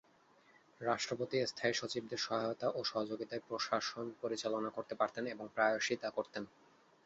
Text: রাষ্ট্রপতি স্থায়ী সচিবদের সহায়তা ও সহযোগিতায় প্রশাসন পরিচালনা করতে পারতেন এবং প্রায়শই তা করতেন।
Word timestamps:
রাষ্ট্রপতি 0.81 1.37
স্থায়ী 1.47 1.73
সচিবদের 1.73 2.19
সহায়তা 2.19 2.67
ও 2.69 2.79
সহযোগিতায় 2.83 3.45
প্রশাসন 3.47 4.05
পরিচালনা 4.21 4.69
করতে 4.69 4.93
পারতেন 4.95 5.23
এবং 5.27 5.45
প্রায়শই 5.55 5.97
তা 6.03 6.09
করতেন। 6.09 6.43